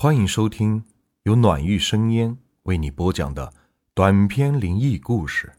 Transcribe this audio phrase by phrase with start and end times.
[0.00, 0.84] 欢迎收听
[1.24, 3.52] 由暖玉生烟为你播讲的
[3.94, 5.52] 短篇灵异故事。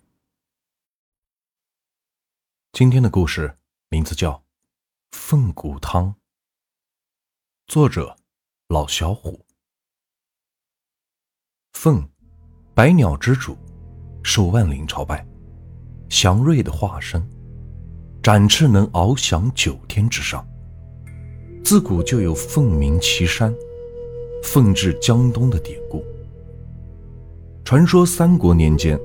[2.72, 3.58] 今天的故事
[3.90, 4.32] 名字叫
[5.12, 6.06] 《凤骨汤》，
[7.68, 8.16] 作者
[8.70, 9.46] 老小虎。
[11.74, 12.10] 凤，
[12.74, 13.58] 百鸟之主，
[14.24, 15.28] 受万灵朝拜，
[16.08, 17.30] 祥瑞的化身，
[18.24, 20.48] 展翅能翱翔九天之上。
[21.62, 23.54] 自古就有凤鸣岐山。
[24.44, 26.04] 奉至江东的典故。
[27.64, 29.00] 传说三国年间，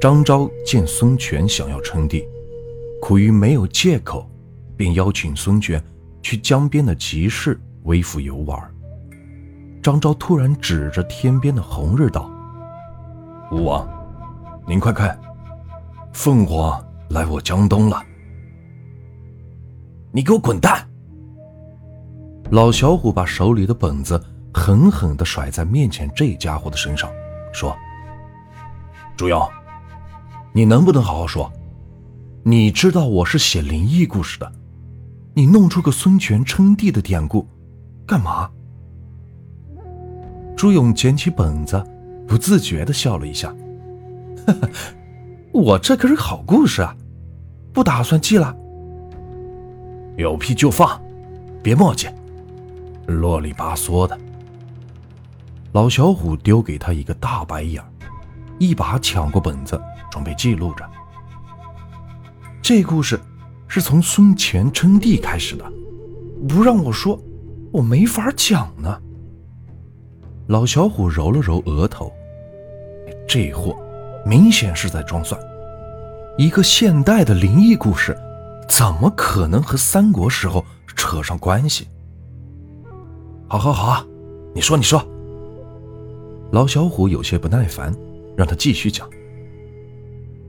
[0.00, 2.26] 张昭见孙权想要称帝，
[3.00, 4.28] 苦于没有借口，
[4.76, 5.82] 便邀请孙权
[6.20, 8.60] 去江边的集市微服游玩。
[9.82, 12.30] 张昭突然指着天边的红日道
[13.52, 13.88] ：“吴王，
[14.66, 15.18] 您快看，
[16.12, 18.02] 凤凰来我江东了！
[20.12, 20.86] 你给我滚蛋！”
[22.50, 24.20] 老小虎把手里的本子。
[24.56, 27.10] 狠狠地甩在面前这家伙的身上，
[27.52, 27.76] 说
[29.14, 29.46] ：“朱勇，
[30.52, 31.52] 你能不能好好说？
[32.42, 34.50] 你知道我是写灵异故事的，
[35.34, 37.46] 你弄出个孙权称帝的典故，
[38.06, 38.50] 干嘛？”
[40.56, 41.80] 朱勇捡起本子，
[42.26, 43.54] 不自觉地笑了一下
[44.48, 44.70] ：“呵呵，
[45.52, 46.96] 我这可是好故事啊，
[47.74, 48.56] 不打算记了。
[50.16, 50.98] 有屁就放，
[51.62, 52.08] 别墨迹，
[53.06, 54.18] 啰里吧嗦的。”
[55.76, 57.84] 老小虎丢给他一个大白眼
[58.58, 59.78] 一把抢过本子，
[60.10, 60.82] 准备记录着。
[62.62, 63.20] 这故事
[63.68, 65.70] 是从孙权称帝开始的，
[66.48, 67.20] 不让我说，
[67.70, 68.98] 我没法讲呢。
[70.46, 72.10] 老小虎揉了揉额头，
[73.28, 73.76] 这货
[74.24, 75.38] 明显是在装蒜。
[76.38, 78.16] 一个现代的灵异故事，
[78.66, 81.86] 怎么可能和三国时候扯上关系？
[83.46, 84.06] 好，好，好，
[84.54, 85.06] 你说，你说。
[86.52, 87.94] 老小虎有些不耐烦，
[88.36, 89.08] 让他继续讲。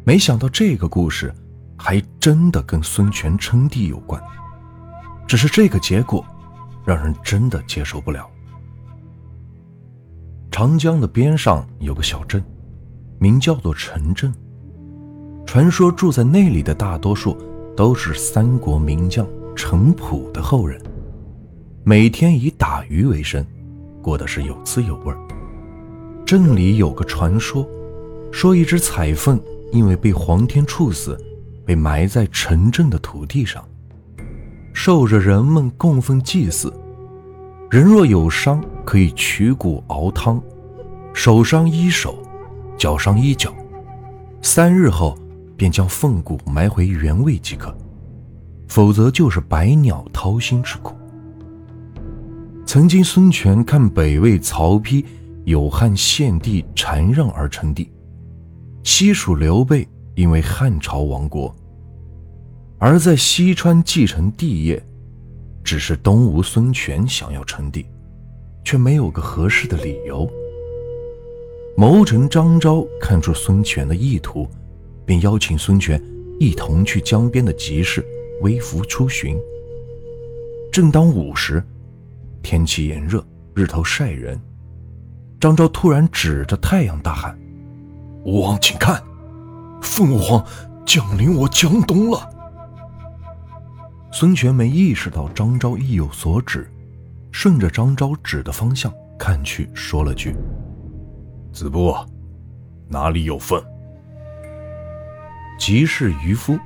[0.05, 1.33] 没想到这个故事
[1.77, 4.21] 还真的跟孙权称帝有关，
[5.27, 6.25] 只是这个结果
[6.85, 8.29] 让人真的接受不了。
[10.49, 12.43] 长江的边上有个小镇，
[13.19, 14.33] 名叫做陈镇。
[15.45, 17.37] 传说住在那里的大多数
[17.75, 20.81] 都是三国名将陈普的后人，
[21.83, 23.45] 每天以打鱼为生，
[24.01, 25.17] 过得是有滋有味儿。
[26.27, 27.65] 镇里有个传说，
[28.33, 29.39] 说一只彩凤
[29.71, 31.17] 因为被皇天处死，
[31.65, 33.63] 被埋在城镇的土地上，
[34.73, 36.73] 受着人们供奉祭祀。
[37.71, 40.43] 人若有伤，可以取骨熬汤，
[41.13, 42.21] 手伤医手，
[42.77, 43.55] 脚伤医脚，
[44.41, 45.17] 三日后
[45.55, 47.73] 便将凤骨埋回原位即可，
[48.67, 50.93] 否则就是百鸟掏心之苦。
[52.65, 55.05] 曾经孙权看北魏曹丕。
[55.47, 57.89] 有汉献帝禅让而称帝，
[58.83, 61.55] 西蜀刘备因为汉朝亡国，
[62.77, 64.85] 而在西川继承帝业，
[65.63, 67.85] 只是东吴孙权想要称帝，
[68.65, 70.29] 却没有个合适的理由。
[71.77, 74.45] 谋臣张昭看出孙权的意图，
[75.05, 75.97] 便邀请孙权
[76.41, 78.05] 一同去江边的集市
[78.41, 79.39] 微服出巡。
[80.73, 81.63] 正当午时，
[82.43, 83.25] 天气炎热，
[83.55, 84.37] 日头晒人。
[85.39, 87.37] 张昭突然指着太阳大喊
[88.25, 89.01] ：“吴王，请看，
[89.81, 90.43] 凤凰
[90.83, 92.27] 降临我江东了！”
[94.11, 96.67] 孙权没意识到张昭意有所指，
[97.31, 100.35] 顺着张昭指的方向看去，说了句
[101.53, 101.95] ：“子布，
[102.87, 103.63] 哪里有凤？”
[105.59, 106.57] 集市渔夫、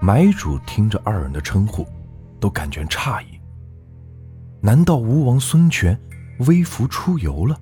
[0.00, 1.86] 买主听着二人的称呼，
[2.40, 3.38] 都感觉诧异。
[4.62, 5.98] 难道吴王孙权
[6.46, 7.60] 微服出游了？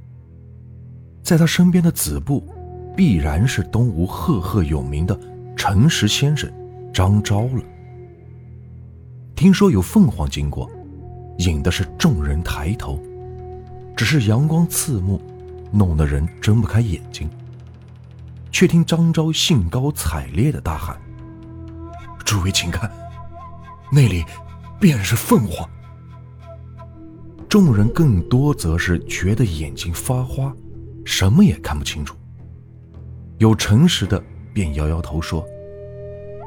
[1.25, 2.47] 在他身边的子布，
[2.95, 5.19] 必然是东吴赫赫有名的
[5.57, 6.53] 诚实先生
[6.93, 7.63] 张昭了。
[9.35, 10.71] 听说有凤凰经过，
[11.39, 13.03] 引的是众人抬头，
[13.97, 15.19] 只是阳光刺目，
[15.73, 17.29] 弄得人睁不开眼睛。
[18.53, 20.97] 却听张昭兴高采烈的大喊
[22.25, 22.89] ：“诸位请看，
[23.91, 24.23] 那里
[24.79, 25.69] 便是凤凰！”
[27.49, 30.55] 众人更多则是觉得眼睛发花。
[31.05, 32.17] 什么也看不清楚。
[33.39, 34.23] 有诚实的
[34.53, 35.45] 便摇摇头说：“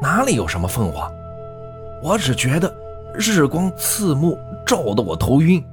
[0.02, 1.12] 哪里有什么凤凰？
[2.02, 2.74] 我只觉得
[3.14, 5.64] 日光刺目，照得我头晕。”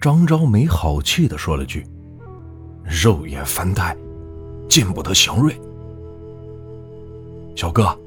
[0.00, 1.84] 张昭没好气地说了句
[2.84, 3.96] ：“肉眼凡胎，
[4.68, 5.60] 见不得祥瑞。”
[7.56, 7.98] 小哥，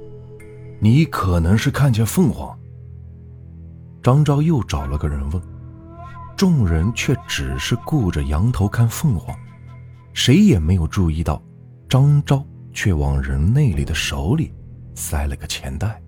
[0.79, 2.57] 你可能是看见凤凰？
[4.01, 5.41] 张昭又找了个人问。
[6.37, 9.37] 众人却只是顾着仰头看凤凰，
[10.13, 11.41] 谁也没有注意到，
[11.89, 14.51] 张昭却往人那里的手里
[14.93, 16.01] 塞了个钱袋。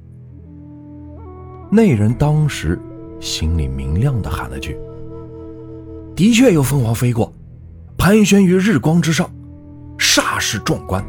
[1.72, 2.80] 那人当时
[3.20, 4.78] 心里明亮的喊了句
[6.16, 7.34] ：“的确有凤凰飞过，
[7.98, 9.30] 盘旋于日光之上，
[9.98, 11.04] 煞是壮观。”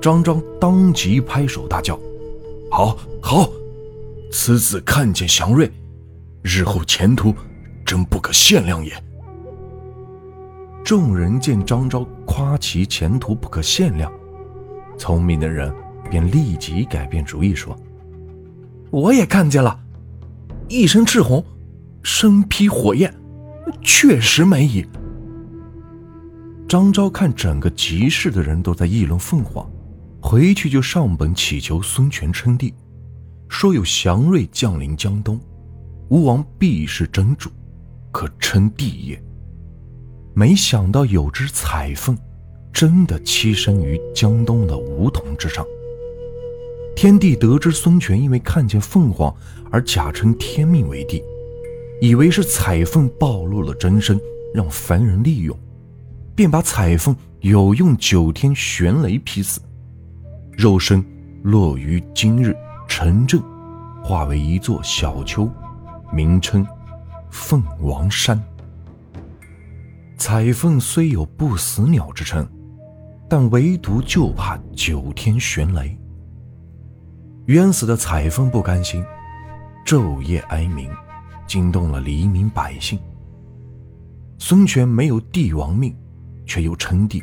[0.00, 1.98] 张昭当即拍手大叫
[2.70, 3.48] ：“好，好！
[4.30, 5.70] 此子看见祥瑞，
[6.42, 7.34] 日后前途……”
[7.84, 8.92] 真不可限量也。
[10.84, 14.12] 众人见张昭夸其前途不可限量，
[14.98, 15.72] 聪明的人
[16.10, 17.76] 便立即改变主意说
[18.90, 19.78] ：“我也看见了，
[20.68, 21.44] 一身赤红，
[22.02, 23.14] 身披火焰，
[23.80, 24.84] 确实美矣。”
[26.68, 29.64] 张昭看整个集市的人都在议论凤凰，
[30.20, 32.74] 回去就上本祈求孙权称帝，
[33.48, 35.40] 说有祥瑞降临江东，
[36.08, 37.50] 吴王必是真主。
[38.10, 39.22] 可称帝也。
[40.34, 42.16] 没想到有只彩凤，
[42.72, 45.64] 真的栖身于江东的梧桐之上。
[46.96, 49.34] 天帝得知孙权因为看见凤凰
[49.70, 51.22] 而假称天命为帝，
[52.00, 54.18] 以为是彩凤暴露了真身，
[54.54, 55.58] 让凡人利用，
[56.34, 59.60] 便把彩凤有用九天玄雷劈死，
[60.52, 61.04] 肉身
[61.42, 62.56] 落于今日
[62.88, 63.40] 城镇，
[64.02, 65.50] 化为一座小丘，
[66.12, 66.66] 名称。
[67.30, 68.38] 凤凰山，
[70.24, 72.48] 彩凤虽有不死鸟之称，
[73.28, 75.98] 但唯独就怕九天玄雷。
[77.46, 79.04] 冤死的彩凤不甘心，
[79.84, 80.88] 昼夜哀鸣，
[81.44, 83.00] 惊动了黎民百姓。
[84.38, 85.92] 孙权没有帝王命，
[86.46, 87.20] 却又称帝，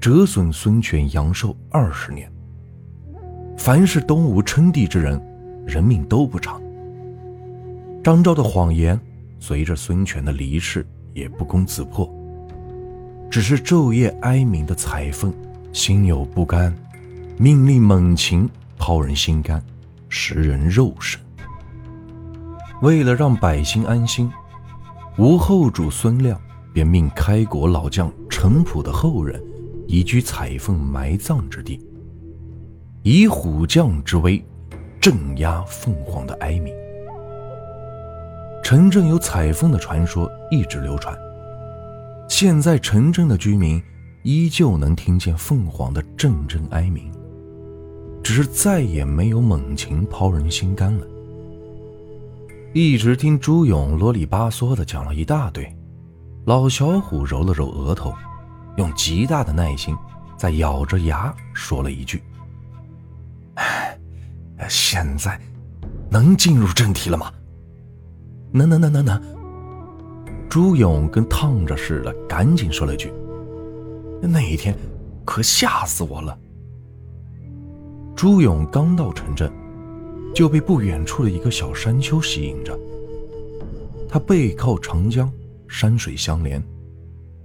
[0.00, 2.28] 折损孙权阳寿二十年。
[3.56, 5.24] 凡是东吴称帝之人，
[5.64, 6.60] 人命都不长。
[8.02, 9.00] 张昭的谎言。
[9.40, 10.84] 随着孙权的离世，
[11.18, 12.08] 也不攻自破。
[13.28, 15.34] 只是昼夜哀鸣的彩凤，
[15.72, 16.74] 心有不甘，
[17.36, 18.48] 命令猛禽
[18.78, 19.62] 抛人心肝，
[20.08, 21.20] 食人肉身。
[22.80, 24.30] 为了让百姓安心，
[25.18, 26.40] 吴后主孙亮
[26.72, 29.42] 便命开国老将陈普的后人
[29.86, 31.84] 移居彩凤埋葬之地，
[33.02, 34.42] 以虎将之威
[35.00, 36.72] 镇压凤凰的哀鸣。
[38.68, 41.18] 城镇有彩凤的传说一直流传，
[42.28, 43.82] 现在城镇的居民
[44.24, 47.10] 依旧能听见凤凰的阵阵哀鸣，
[48.22, 51.06] 只是再也没有猛禽抛人心肝了。
[52.74, 55.74] 一直听朱勇啰里吧嗦的讲了一大堆，
[56.44, 58.12] 老小虎揉了揉额头，
[58.76, 59.96] 用极大的耐心
[60.36, 62.22] 在咬着牙说了一句
[63.56, 63.98] ：“哎，
[64.68, 65.40] 现在
[66.10, 67.32] 能进入正题了吗？”
[68.50, 69.20] 能能能能能！
[70.48, 73.12] 朱勇跟烫着似的，赶紧说了句
[74.22, 74.74] ：“那一天
[75.24, 76.38] 可吓死我了。”
[78.16, 79.52] 朱勇刚到城镇，
[80.34, 82.76] 就被不远处的一个小山丘吸引着。
[84.08, 85.30] 他背靠长江，
[85.68, 86.62] 山水相连，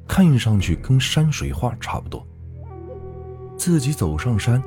[0.07, 2.25] 看上去跟山水画差不多。
[3.57, 4.63] 自己走上山，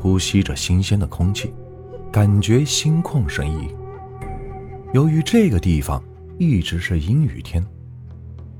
[0.00, 1.52] 呼吸着新鲜的空气，
[2.10, 3.68] 感觉心旷神怡。
[4.96, 6.02] 由于这个地方
[6.38, 7.62] 一直是阴雨天，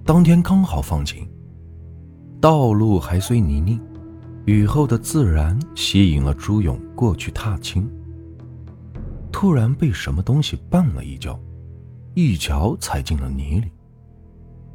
[0.04, 1.26] 当天刚好放晴，
[2.42, 3.80] 道路还虽泥泞，
[4.44, 7.90] 雨后的自然吸引了朱勇过去踏青。
[9.32, 11.40] 突然被什么东西绊了一跤，
[12.12, 13.72] 一脚踩进了泥里。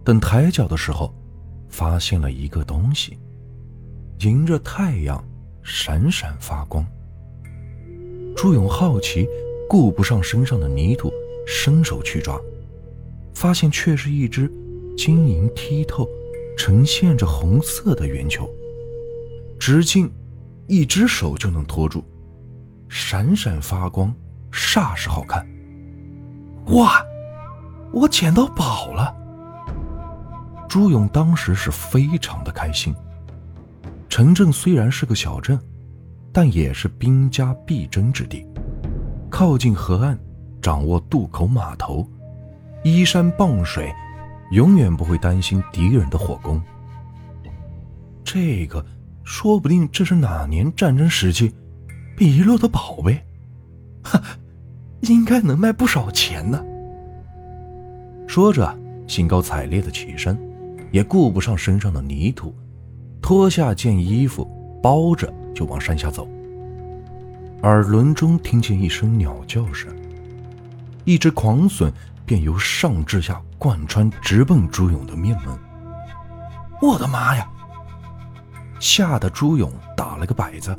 [0.03, 1.13] 等抬脚的时候，
[1.69, 3.19] 发现了一个东西，
[4.21, 5.23] 迎着太阳
[5.61, 6.83] 闪闪发光。
[8.35, 9.27] 朱勇好奇，
[9.69, 11.13] 顾不上身上的泥土。
[11.45, 12.39] 伸手去抓，
[13.33, 14.51] 发现却是一只
[14.97, 16.07] 晶莹剔透、
[16.57, 18.49] 呈现着红色的圆球，
[19.59, 20.11] 直径
[20.67, 22.03] 一只手就能托住，
[22.87, 24.13] 闪闪发光，
[24.51, 25.45] 煞是好看。
[26.67, 27.03] 哇，
[27.91, 29.15] 我捡到宝了！
[30.69, 32.93] 朱勇当时是非常的开心。
[34.07, 35.59] 城镇虽然是个小镇，
[36.31, 38.45] 但也是兵家必争之地，
[39.29, 40.17] 靠近河岸。
[40.61, 42.07] 掌握渡口码头，
[42.83, 43.91] 依山傍水，
[44.51, 46.61] 永远不会担心敌人的火攻。
[48.23, 48.85] 这个
[49.23, 51.51] 说不定这是哪年战争时期
[52.19, 53.19] 遗落的宝贝，
[54.03, 54.21] 哈，
[55.01, 56.63] 应该能卖不少钱呢。
[58.27, 58.77] 说着，
[59.07, 60.37] 兴高采烈的起身，
[60.91, 62.53] 也顾不上身上的泥土，
[63.21, 64.47] 脱下件衣服
[64.83, 66.27] 包着就往山下走。
[67.63, 69.91] 耳轮中听见一声鸟叫声。
[71.03, 71.91] 一只狂隼
[72.25, 75.57] 便由上至下贯穿，直奔朱勇的面门。
[76.81, 77.47] 我的妈呀！
[78.79, 80.75] 吓得朱勇打了个摆子，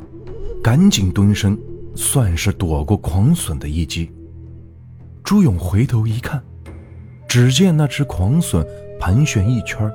[0.63, 1.57] 赶紧蹲身，
[1.95, 4.11] 算是躲过狂隼的一击。
[5.23, 6.43] 朱勇回头一看，
[7.29, 8.67] 只见那只狂隼
[8.99, 9.89] 盘旋一圈，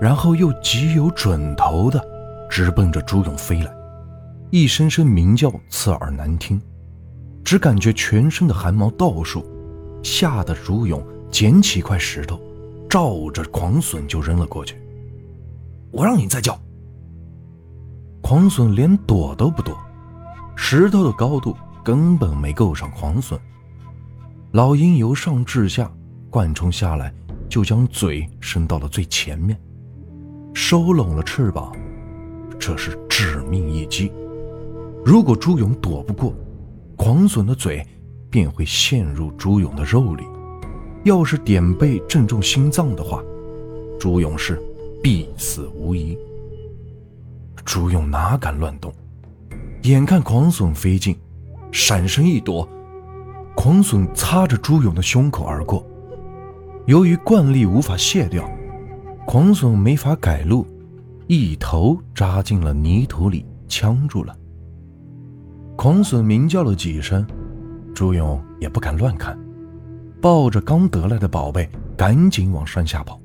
[0.00, 2.04] 然后又极有准头的
[2.50, 3.72] 直奔着朱勇飞来，
[4.50, 6.60] 一声声鸣叫刺耳难听，
[7.44, 9.46] 只感觉全身的汗毛倒竖，
[10.04, 12.38] 吓得朱勇捡起一块石头，
[12.88, 14.76] 照着狂隼就扔了过去。
[15.90, 16.56] 我让你再叫！
[18.20, 19.76] 狂隼连躲都不躲，
[20.54, 23.38] 石头的高度根本没够上狂隼。
[24.52, 25.90] 老鹰由上至下
[26.30, 27.12] 贯冲下来，
[27.48, 29.58] 就将嘴伸到了最前面，
[30.54, 31.74] 收拢了翅膀。
[32.58, 34.12] 这是致命一击。
[35.04, 36.32] 如果朱勇躲不过，
[36.96, 37.84] 狂隼的嘴
[38.34, 40.24] 便会陷入朱勇的肉里。
[41.04, 43.22] 要是点背正中心脏的话，
[43.96, 44.60] 朱勇是
[45.00, 46.18] 必死无疑。
[47.64, 48.92] 朱勇哪敢乱动？
[49.82, 51.16] 眼看狂隼飞近，
[51.70, 52.68] 闪身一躲，
[53.54, 55.86] 狂隼擦着朱勇的胸口而过。
[56.86, 58.50] 由于惯力无法卸掉，
[59.28, 60.66] 狂隼没法改路，
[61.28, 64.36] 一头扎进了泥土里，呛住了。
[65.76, 67.24] 狂隼鸣叫了几声，
[67.94, 69.38] 朱勇也不敢乱看，
[70.20, 73.20] 抱着刚得来的宝贝，赶紧往山下跑，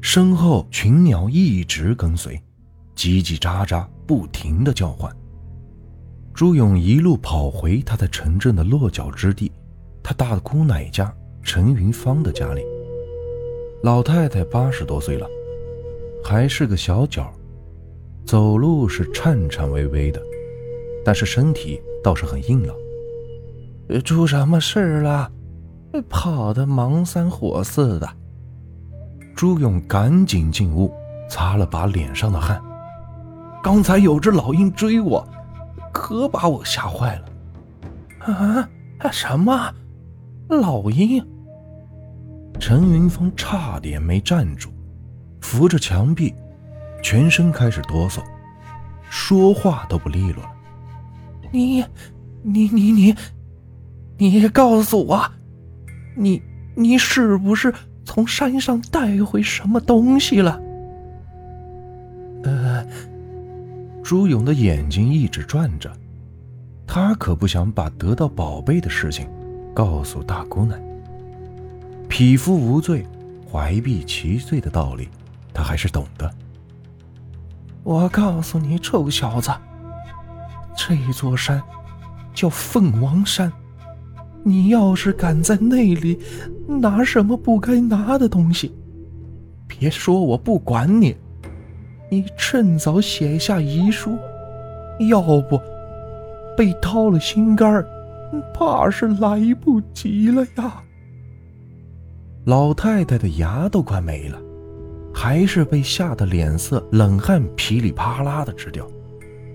[0.00, 2.40] 身后群鸟一直跟随。
[2.94, 5.10] 叽叽喳喳，不停的叫唤。
[6.32, 9.50] 朱勇一路跑回他在城镇的落脚之地，
[10.02, 12.62] 他大姑奶家陈云芳的家里。
[13.82, 15.26] 老太太八十多岁了，
[16.22, 17.32] 还是个小脚，
[18.24, 20.22] 走路是颤颤巍巍的，
[21.04, 22.76] 但是身体倒是很硬朗。
[23.98, 25.32] 出什么事了？
[26.10, 28.06] 跑得忙三火四的。
[29.34, 30.92] 朱勇赶紧进屋，
[31.30, 32.60] 擦了把脸上的汗。
[33.62, 35.26] 刚才有只老鹰追我，
[35.92, 38.32] 可把我吓坏了。
[38.34, 38.68] 啊？
[39.10, 39.74] 什么？
[40.48, 41.26] 老鹰？
[42.58, 44.68] 陈云峰差点没站住，
[45.40, 46.34] 扶着墙壁，
[47.02, 48.20] 全身开始哆嗦，
[49.08, 50.50] 说话都不利落了。
[51.50, 51.82] 你、
[52.42, 53.14] 你、你、你、
[54.20, 55.32] 你告诉我，
[56.14, 56.42] 你、
[56.74, 57.72] 你是不是
[58.04, 60.60] 从山上带回什么东西了？
[62.44, 62.86] 呃。
[64.02, 65.90] 朱勇的眼睛一直转着，
[66.86, 69.26] 他可不想把得到宝贝的事情
[69.72, 70.78] 告诉大姑奶。
[72.08, 73.06] 匹夫无罪，
[73.50, 75.08] 怀璧其罪的道理，
[75.54, 76.30] 他还是懂的。
[77.84, 79.50] 我告诉你，臭小子，
[80.76, 81.62] 这座山
[82.34, 83.52] 叫凤凰山，
[84.42, 86.18] 你要是敢在那里
[86.66, 88.72] 拿什么不该拿的东西，
[89.66, 91.14] 别说我不管你。
[92.10, 94.18] 你趁早写下遗书，
[95.08, 95.60] 要不
[96.56, 97.84] 被掏了心肝
[98.52, 100.82] 怕是来不及了呀！
[102.46, 104.40] 老太太的牙都快没了，
[105.14, 108.84] 还是被吓得脸色冷汗噼里啪啦的直掉，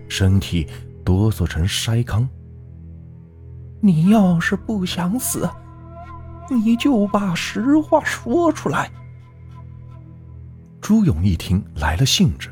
[0.08, 0.66] 身体
[1.04, 2.26] 哆嗦成筛糠。
[3.86, 5.48] 你要是不想死，
[6.50, 8.92] 你就把实话说出来。
[10.82, 12.50] 朱勇一听来了兴致，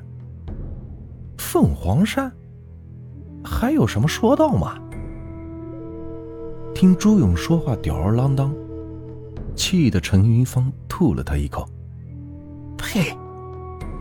[1.40, 2.32] 凤凰山
[3.44, 4.78] 还有什么说道吗？
[6.76, 8.54] 听朱勇说话吊儿郎当，
[9.56, 11.68] 气得陈云芳吐了他一口。
[12.78, 13.18] 呸！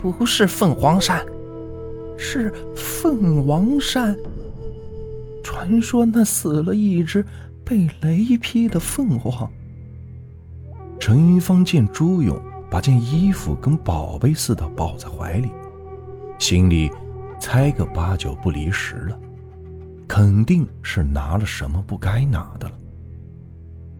[0.03, 1.25] 不是凤凰山，
[2.19, 4.15] 是凤凰山。
[5.43, 7.25] 传说那死了一只
[7.65, 9.51] 被雷劈的凤凰。
[10.99, 12.41] 陈云芳见朱勇。
[12.73, 15.51] 把件衣服跟宝贝似的抱在怀里，
[16.39, 16.91] 心里
[17.39, 19.21] 猜个八九不离十了，
[20.09, 22.75] 肯定是拿了什么不该拿的了。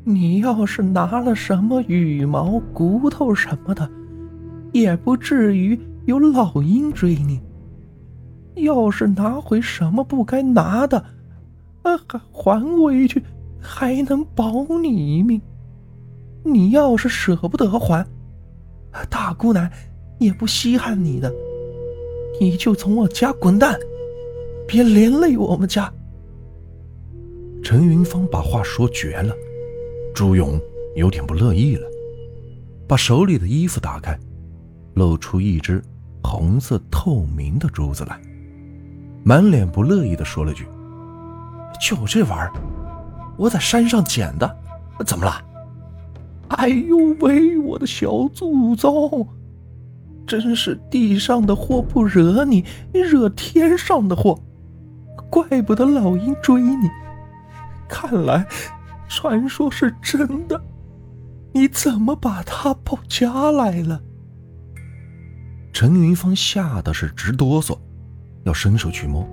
[0.05, 3.87] 你要是拿了什么羽毛、骨头什么的，
[4.73, 7.43] 也不至于有老鹰追你。
[8.55, 11.05] 要是拿回什么不该拿的，
[11.83, 13.23] 还还回去，
[13.61, 15.41] 还能保你一命。
[16.45, 18.07] 你要是舍不得还，
[19.09, 19.71] 大姑奶
[20.19, 21.33] 也不稀罕你的，
[22.41, 23.79] 你就从我家滚蛋，
[24.67, 25.93] 别连累我们家。
[27.63, 29.33] 陈云芳把话说绝了，
[30.15, 30.61] 朱勇
[30.97, 31.89] 有点不乐意了，
[32.89, 34.19] 把手里的衣服打开，
[34.95, 35.81] 露出一只
[36.25, 38.21] 红色透明的珠子来，
[39.23, 40.67] 满脸不乐意的说了句
[41.81, 42.53] ：“就这玩意儿，
[43.37, 44.57] 我在山上捡的，
[45.07, 45.33] 怎么了？
[46.49, 49.27] 哎呦喂，我的小祖宗！
[50.27, 54.39] 真是地上的祸不惹你，惹天上的祸。
[55.31, 56.89] 怪不得老鹰追你，
[57.89, 58.47] 看来
[59.09, 60.61] 传说是真的。
[61.53, 64.01] 你怎么把他抱家来了？
[65.73, 67.77] 陈云芳吓得是直哆嗦，
[68.45, 69.27] 要伸手去摸，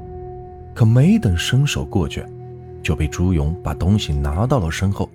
[0.79, 2.25] 可没等伸手过去，
[2.81, 5.09] 就被朱勇把东西拿到了身后。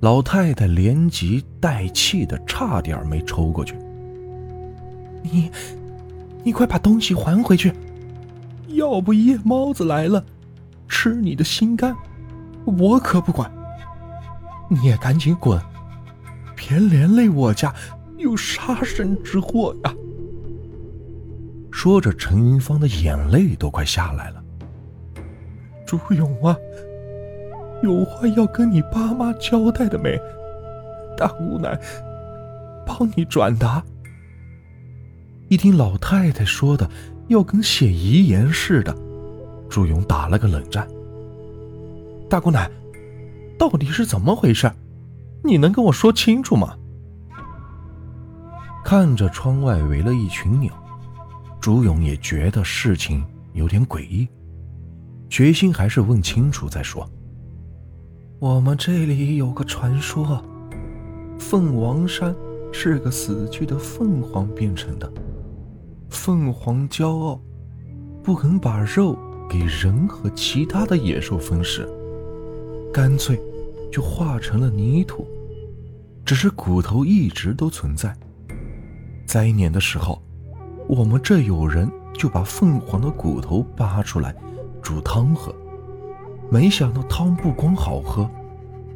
[0.00, 3.74] 老太太连急带气的，差点没抽过去。
[5.22, 5.50] 你，
[6.42, 7.74] 你快把东西还回去，
[8.68, 10.24] 要不夜猫子来了，
[10.88, 11.94] 吃你的心肝，
[12.64, 13.52] 我可不管。
[14.70, 15.60] 你也赶紧滚！
[16.56, 17.70] 别连累我家
[18.16, 19.94] 有杀身之祸呀！
[21.70, 24.42] 说着，陈云芳的眼泪都快下来了。
[25.86, 26.56] 朱勇啊，
[27.82, 30.20] 有话要跟你爸妈交代的没？
[31.16, 31.78] 大姑奶
[32.84, 33.82] 帮你转达。
[35.48, 36.90] 一听老太太说的
[37.28, 38.94] 要跟写遗言似的，
[39.70, 40.86] 朱勇打了个冷战。
[42.28, 42.68] 大姑奶，
[43.56, 44.70] 到底是怎么回事？
[45.44, 46.76] 你能跟我说清楚吗？
[48.84, 50.72] 看着窗外围了一群鸟，
[51.60, 54.28] 朱勇也觉得事情有点诡异，
[55.28, 57.08] 决心还是问清楚再说。
[58.38, 60.42] 我们这里有个传说，
[61.38, 62.34] 凤凰山
[62.72, 65.10] 是个死去的凤凰变成的。
[66.10, 67.40] 凤凰骄傲，
[68.22, 69.18] 不肯把肉
[69.48, 71.88] 给人和其他的野兽分食，
[72.92, 73.40] 干脆
[73.90, 75.26] 就化成了泥土。
[76.24, 78.14] 只是骨头一直都存在。
[79.26, 80.20] 灾年的时候，
[80.88, 84.34] 我们这有人就把凤凰的骨头扒出来
[84.86, 85.52] 煮汤喝。
[86.48, 88.30] 没想到汤不光好喝，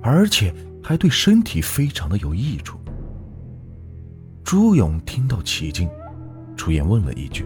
[0.00, 2.78] 而且还对身体非常的有益处。
[4.44, 5.90] 朱勇听到起劲，
[6.56, 7.44] 出言问了一句：“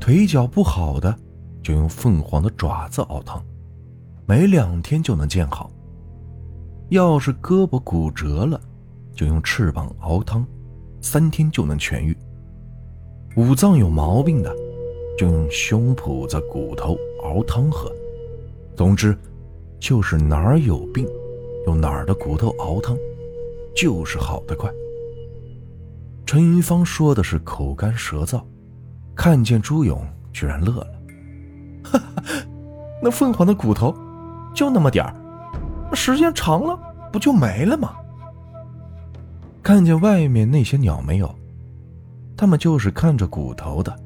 [0.00, 1.16] 腿脚不好的，
[1.62, 3.40] 就用凤凰的爪子熬汤。
[4.26, 5.70] 没两天就能见好。
[6.88, 8.60] 要是胳膊骨折了，
[9.14, 10.44] 就用翅膀熬汤，
[11.00, 12.16] 三天就能痊愈。
[13.36, 14.50] 五脏有毛病的，
[15.18, 17.92] 就用胸脯子骨头熬汤喝。
[18.74, 19.14] 总之，
[19.78, 21.06] 就是哪儿有病，
[21.66, 22.96] 用哪儿的骨头熬汤，
[23.74, 24.70] 就是好得快。
[26.24, 28.42] 陈云芳说的是口干舌燥，
[29.14, 30.88] 看见朱勇居然乐了，
[31.84, 32.42] 哈哈，
[33.02, 33.94] 那凤凰的骨头。
[34.54, 35.14] 就那么点儿，
[35.94, 36.78] 时间长了
[37.12, 37.94] 不就没了吗？
[39.62, 41.34] 看见外面那些鸟没有？
[42.36, 43.96] 他们就是看着骨头的。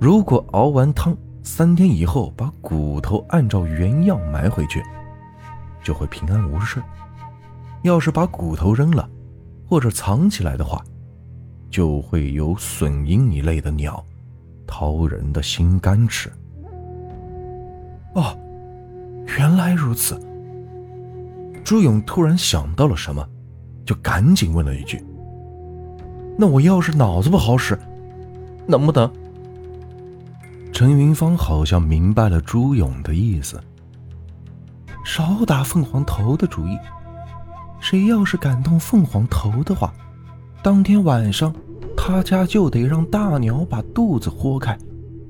[0.00, 4.82] 如果熬完汤三天以后把骨头按照原样埋回去，
[5.82, 6.80] 就会平安无事；
[7.82, 9.08] 要是把骨头扔了
[9.68, 10.82] 或者藏起来的话，
[11.70, 14.04] 就会有隼鹰一类的鸟
[14.66, 16.30] 掏人的心肝吃。
[18.14, 18.36] 哦。
[19.36, 20.16] 原来如此，
[21.64, 23.28] 朱勇突然想到了什么，
[23.84, 25.04] 就赶紧问了一句
[26.36, 27.78] ：“那我要是脑子不好使，
[28.66, 29.10] 能不能？”
[30.72, 33.58] 陈云芳好像明白了朱勇的意思，
[35.04, 36.76] 少打凤凰头的主意。
[37.80, 39.94] 谁要是敢动凤凰头的话，
[40.62, 41.54] 当天晚上
[41.96, 44.76] 他家就得让大鸟把肚子豁开，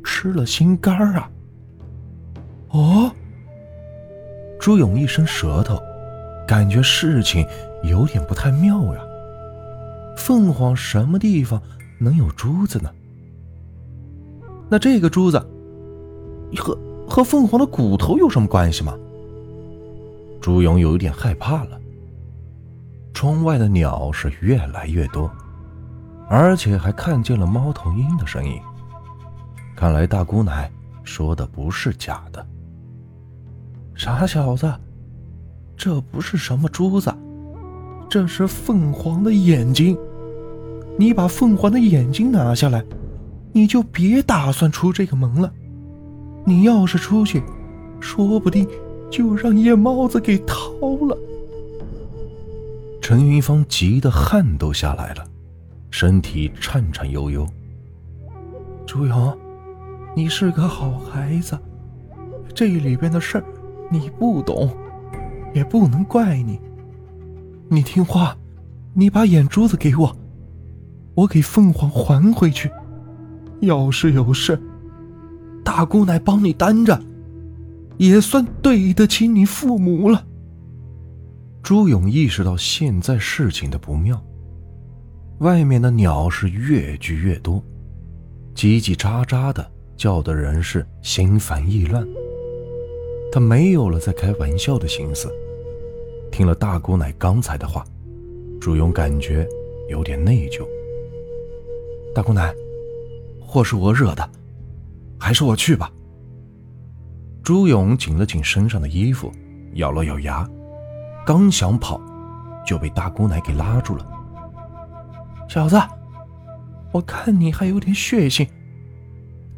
[0.02, 1.30] 吃了心肝啊！
[2.70, 3.12] 哦。
[4.58, 5.78] 朱勇一伸舌头，
[6.46, 7.46] 感觉事情
[7.84, 9.00] 有点不太妙呀。
[10.16, 11.62] 凤凰什么地方
[11.98, 12.90] 能有珠子呢？
[14.68, 15.38] 那这个珠子
[16.56, 16.76] 和
[17.08, 18.96] 和凤凰的骨头有什么关系吗？
[20.40, 21.80] 朱勇有一点害怕了。
[23.14, 25.30] 窗外的鸟是越来越多，
[26.28, 28.60] 而且还看见了猫头鹰的身影。
[29.74, 30.70] 看来大姑奶
[31.04, 32.46] 说的不是假的。
[33.94, 34.70] 傻小子，
[35.76, 37.14] 这不是什么珠子，
[38.08, 39.96] 这是凤凰的眼睛。
[40.98, 42.84] 你把凤凰的眼睛拿下来，
[43.52, 45.52] 你就别打算出这个门了。
[46.44, 47.42] 你要是出去，
[48.00, 48.66] 说不定
[49.10, 51.16] 就让夜猫子给掏了。
[53.00, 55.24] 陈云芳急得汗都下来了，
[55.90, 57.46] 身体颤颤悠悠。
[58.86, 59.36] 朱勇，
[60.14, 61.58] 你是个好孩子，
[62.54, 63.44] 这里边的事儿。
[63.90, 64.68] 你不懂，
[65.54, 66.58] 也不能怪你。
[67.68, 68.36] 你听话，
[68.94, 70.16] 你把眼珠子给我，
[71.16, 72.70] 我给凤凰还回去。
[73.60, 74.56] 要是有事，
[75.64, 76.96] 大姑奶帮你担着。
[77.96, 80.22] 也算对得起你父母了。
[81.62, 84.22] 朱勇意识到现在事情的不妙，
[85.38, 87.62] 外面的鸟是越聚越多，
[88.54, 92.06] 叽叽喳喳的叫的人是心烦意乱。
[93.32, 95.32] 他没有了在开玩笑的心思。
[96.30, 97.82] 听了大姑奶刚才的话，
[98.60, 99.48] 朱勇感觉
[99.88, 100.66] 有点内疚。
[102.16, 102.50] 大姑奶，
[103.38, 104.26] 祸是我惹的，
[105.20, 105.92] 还是我去吧。
[107.42, 109.30] 朱勇紧了紧身上的衣服，
[109.74, 110.48] 咬了咬牙，
[111.26, 112.00] 刚想跑，
[112.64, 114.06] 就被大姑奶给拉住了。
[115.46, 115.78] 小子，
[116.90, 118.48] 我看你还有点血性，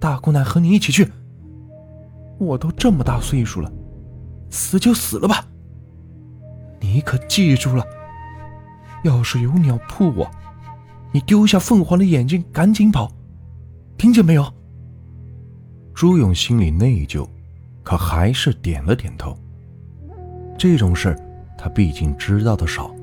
[0.00, 1.08] 大姑奶和你一起去。
[2.40, 3.70] 我都这么大岁数了，
[4.50, 5.44] 死就死了吧。
[6.80, 7.86] 你可记住了，
[9.04, 10.28] 要是有鸟扑我，
[11.12, 13.10] 你丢下凤凰的眼睛，赶紧跑，
[13.96, 14.46] 听见没有？
[15.94, 17.26] 朱勇心里内疚，
[17.82, 19.36] 可还是点了点头。
[20.58, 21.18] 这种事
[21.56, 22.94] 他毕竟知道的少，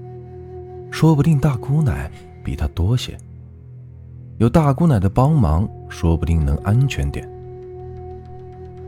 [0.91, 2.09] 说不定大姑奶
[2.43, 3.17] 比他多些。
[4.37, 7.27] 有大姑奶的帮忙，说不定能安全点。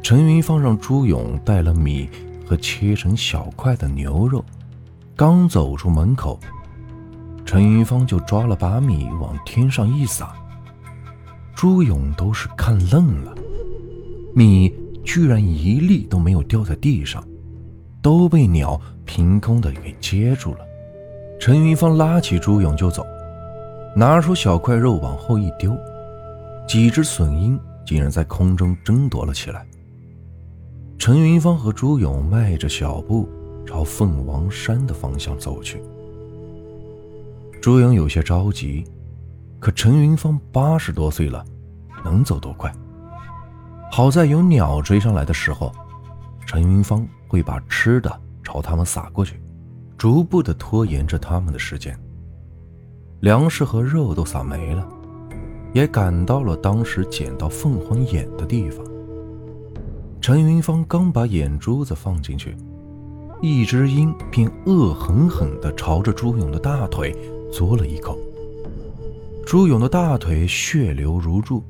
[0.04, 2.10] 陈云芳让朱勇带了米
[2.46, 4.44] 和切成小块的牛肉，
[5.16, 6.40] 刚走出门口，
[7.48, 10.36] 陈云芳就抓了把米往天上一撒。
[11.56, 13.34] 朱勇都是看愣了，
[14.36, 14.72] 米
[15.06, 17.24] 居然一粒都没有掉在地上，
[18.02, 20.60] 都被鸟凭空的给接住了。
[21.40, 23.06] 陈云芳拉起朱勇就走，
[23.96, 25.74] 拿出小块肉往后一丢，
[26.68, 29.66] 几只隼鹰竟然在空中争夺了起来。
[31.00, 33.30] 陈云芳和朱勇迈着小步
[33.66, 35.82] 朝凤凰山的方向走去。
[37.62, 38.86] 朱勇有些着急，
[39.60, 41.44] 可陈云芳八十多岁了，
[42.04, 42.72] 能走多快？
[43.92, 45.72] 好在有鸟追上来的时候，
[46.46, 49.42] 陈云芳会把吃的朝他们撒过去，
[49.98, 51.98] 逐步的拖延着他们的时间。
[53.22, 54.88] 粮食和肉都撒没了，
[55.74, 58.86] 也赶到了当时捡到凤凰眼的地方。
[60.22, 62.56] 陈云芳刚把眼珠子放进去，
[63.42, 67.16] 一只鹰便恶狠狠地朝着朱勇的大腿
[67.52, 68.18] 嘬了一口。
[69.46, 71.64] 朱勇的大腿血流如注，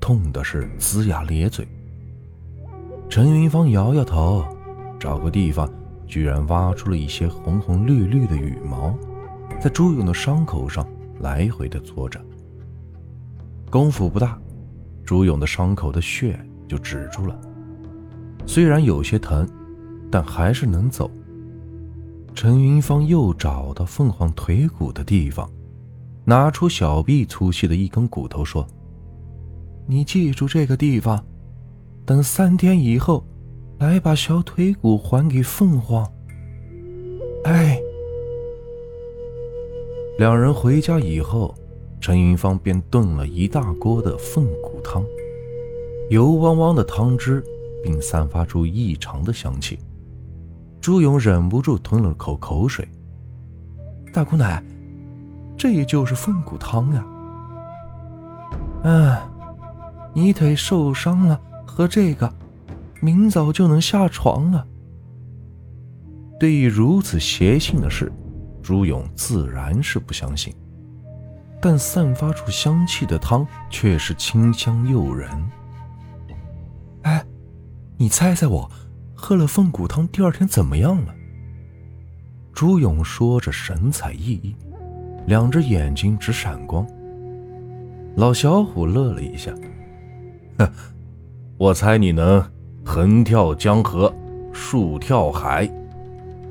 [0.00, 1.66] 痛的是龇牙咧嘴。
[3.08, 4.44] 陈云芳摇摇头，
[4.98, 5.68] 找个地方，
[6.06, 8.94] 居然挖出了一些红红绿绿的羽毛，
[9.60, 10.86] 在朱勇的伤口上
[11.20, 12.20] 来回的搓着。
[13.70, 14.38] 功夫不大，
[15.04, 17.36] 朱勇的伤口的血就止住了。
[18.46, 19.48] 虽然有些疼，
[20.10, 21.10] 但还是能走。
[22.34, 25.50] 陈云芳又找到凤凰腿骨的地方，
[26.24, 28.66] 拿出小臂粗细的一根骨头，说
[29.86, 31.22] ：“你记住这个地方，
[32.06, 33.24] 等三天以后，
[33.78, 36.10] 来把小腿骨还给凤凰。”
[37.44, 37.78] 哎。
[40.18, 41.54] 两人回家以后，
[42.00, 45.04] 陈云芳便炖了一大锅的凤骨汤，
[46.08, 47.44] 油汪汪的汤汁。
[47.82, 49.78] 并散发出异常的香气，
[50.80, 52.88] 朱勇忍不住吞了口口水。
[54.12, 54.62] 大姑奶，
[55.56, 57.04] 这也就是凤骨汤呀！
[58.84, 59.16] 嗯，
[60.14, 62.32] 你腿受伤了，喝这个，
[63.00, 64.66] 明早就能下床了。
[66.38, 68.10] 对于如此邪性的事，
[68.62, 70.54] 朱勇自然是不相信，
[71.60, 75.30] 但散发出香气的汤却是清香诱人。
[77.02, 77.24] 哎。
[77.98, 78.66] 你猜猜我
[79.20, 81.14] 喝了凤骨汤第二天怎么样了？
[82.54, 84.54] 朱勇说着，神采奕奕，
[85.26, 86.86] 两只眼睛直闪光。
[88.16, 89.52] 老小虎乐了一下，
[90.58, 90.68] 哼，
[91.58, 92.42] 我猜你能
[92.82, 94.12] 横跳江河，
[94.52, 95.70] 竖跳海，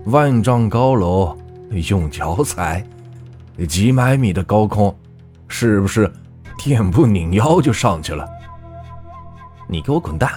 [0.05, 1.36] 万丈高楼
[1.89, 2.86] 用脚踩，
[3.67, 4.95] 几百米的高空，
[5.47, 6.10] 是不是
[6.58, 8.29] 垫步拧腰就上去了？
[9.67, 10.32] 你给我滚蛋！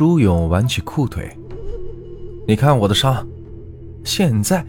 [0.00, 1.30] 朱勇挽起裤腿，
[2.48, 3.28] 你看我的伤，
[4.02, 4.64] 现在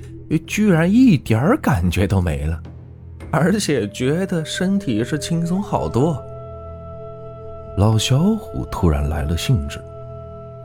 [0.45, 2.61] 居然一点感觉都没了，
[3.31, 6.21] 而且觉得身体是轻松好多。
[7.77, 9.79] 老小虎突然来了兴致，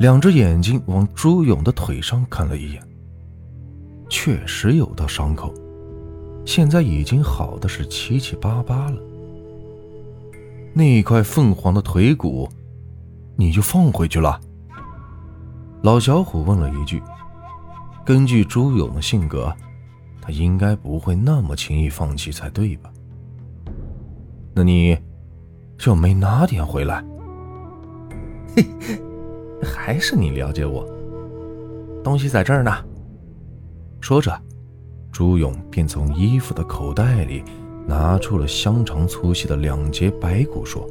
[0.00, 2.83] 两只眼睛往朱勇的腿上看了一眼，
[4.09, 5.55] 确实有道伤口，
[6.44, 8.98] 现在已经好的是七七八八了。
[10.74, 12.48] 那块凤凰的腿骨，
[13.37, 14.40] 你就放回去了？
[15.83, 17.03] 老小虎问了一句
[18.05, 19.55] ：“根据朱勇的性格，
[20.21, 22.91] 他应该不会那么轻易放弃才对吧？
[24.55, 24.99] 那你
[25.79, 27.05] 就没拿点回来？”，
[29.62, 30.85] 还是你了解我。
[32.03, 32.73] 东西在这儿呢。
[34.01, 34.41] 说着，
[35.12, 37.45] 朱勇便从衣服的口袋里
[37.87, 40.89] 拿出了香肠粗细的两节白骨，说：“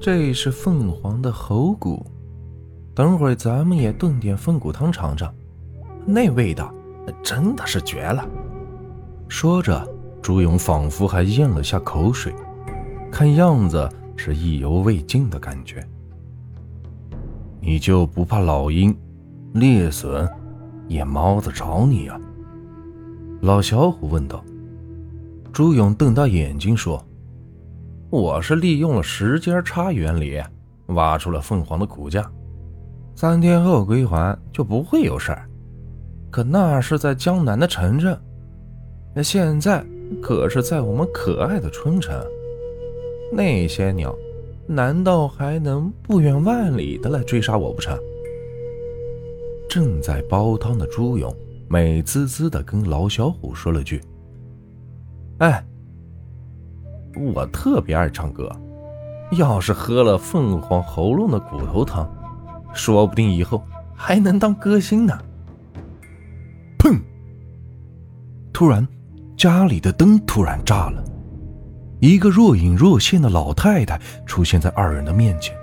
[0.00, 2.04] 这是凤凰的喉骨，
[2.96, 5.30] 等会儿咱们也炖点凤骨汤尝尝，
[6.06, 6.72] 那味道
[7.22, 8.26] 真的是绝了。”
[9.28, 9.86] 说着，
[10.22, 12.34] 朱勇仿佛还咽了下口水，
[13.12, 15.86] 看样子是意犹未尽的感觉。
[17.60, 18.96] 你就不怕老鹰、
[19.52, 20.26] 猎隼、
[20.88, 22.18] 野猫子找你啊？
[23.42, 24.42] 老小虎问道。
[25.52, 27.04] 朱勇瞪大眼睛说
[28.08, 30.40] ：“我是利用了时间差原理，
[30.86, 32.30] 挖出了凤凰的骨架，
[33.16, 35.48] 三天后归还就不会有事儿。
[36.30, 38.16] 可那是在江南的城镇，
[39.12, 39.84] 那现在
[40.22, 42.14] 可是在我们可爱的春城，
[43.32, 44.14] 那些鸟。”
[44.68, 47.96] 难道还能不远万里的来追杀我不成？
[49.70, 51.32] 正在煲汤的朱勇
[51.68, 54.00] 美滋滋的跟老小虎说了句
[55.38, 55.64] ：“哎，
[57.32, 58.50] 我特别爱唱歌，
[59.38, 62.12] 要是喝了凤凰喉咙的骨头汤，
[62.76, 65.18] 说不定以后还能当歌星呢。”
[66.78, 67.00] 砰！
[68.52, 68.86] 突然，
[69.36, 71.02] 家里的灯突然炸了。
[71.98, 75.56] 一个若隐若现的老太太出现在二人的面前，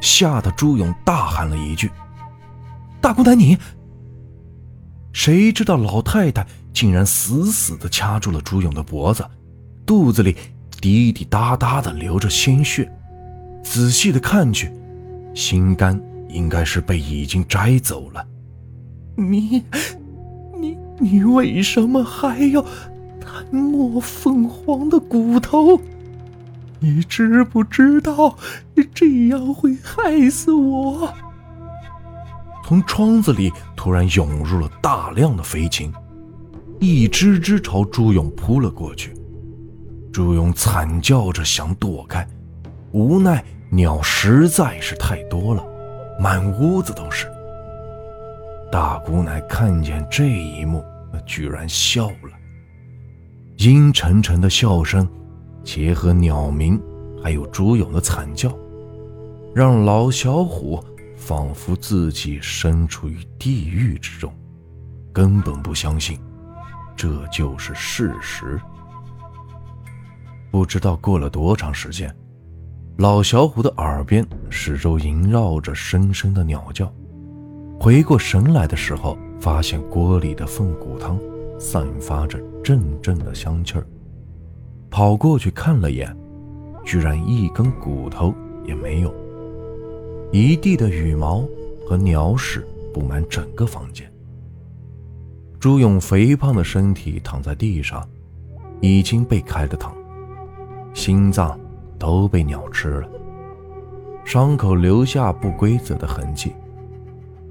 [0.00, 1.90] 吓得朱勇大喊了一句
[3.00, 3.58] ：“大姑奶你！”
[5.12, 9.26] 谁知道老太太竟然死死地掐住了朱勇的脖子，
[9.84, 10.36] 肚子里
[10.80, 12.90] 滴滴答答地流着鲜血。
[13.62, 14.72] 仔细的看去，
[15.34, 16.00] 心肝
[16.32, 18.26] 应该是被已经摘走了。
[19.16, 19.64] 你，
[20.58, 22.64] 你，你为什么还要？
[23.50, 25.80] 摸凤凰的骨头，
[26.78, 28.36] 你知不知道
[28.94, 31.12] 这样会害死我？
[32.64, 35.92] 从窗子里突然涌入了大量的飞禽，
[36.80, 39.14] 一只只朝朱勇扑了过去。
[40.12, 42.26] 朱勇惨叫着想躲开，
[42.92, 45.64] 无奈鸟实在是太多了，
[46.20, 47.26] 满屋子都是。
[48.70, 50.84] 大姑奶看见这一幕，
[51.24, 52.38] 居然笑了。
[53.56, 55.08] 阴沉沉的笑声，
[55.64, 56.78] 结合鸟鸣，
[57.22, 58.54] 还有朱勇的惨叫，
[59.54, 60.84] 让老小虎
[61.16, 64.30] 仿佛自己身处于地狱之中，
[65.14, 66.20] 根本不相信
[66.94, 68.60] 这就是事实。
[70.50, 72.14] 不知道过了多长时间，
[73.00, 76.92] 老小虎的耳边始终萦绕着声声的鸟叫。
[77.80, 81.18] 回过神来的时候，发现锅里的凤骨汤。
[81.58, 83.86] 散发着阵阵的香气儿，
[84.90, 86.14] 跑过去看了眼，
[86.84, 88.34] 居然一根骨头
[88.66, 89.14] 也没有。
[90.30, 91.42] 一地的羽毛
[91.86, 94.10] 和鸟屎布满整个房间。
[95.58, 98.06] 朱勇肥胖的身体躺在地上，
[98.82, 99.90] 已经被开了膛，
[100.94, 101.58] 心脏
[102.00, 103.08] 都被鸟吃了，
[104.24, 106.52] 伤口留下不规则的痕迹。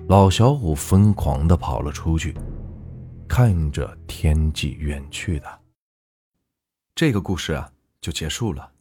[0.07, 2.35] 老小虎疯狂地跑了出去。
[3.27, 5.59] 看着天际远去的
[6.95, 8.71] 这个故事啊，就结束了。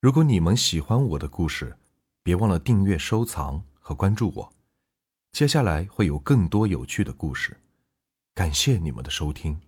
[0.00, 1.76] 如果你们喜欢我的故事，
[2.22, 4.50] 别忘了订阅、收藏和关注我。
[5.32, 7.54] 接下来会有更多有趣的故事，
[8.34, 9.60] 感谢你们的收听。